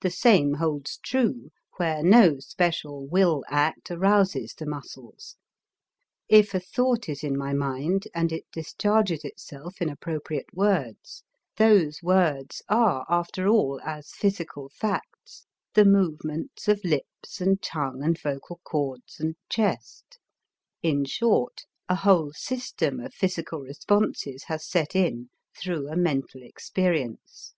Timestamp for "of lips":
16.66-17.42